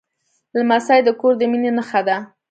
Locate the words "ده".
2.07-2.17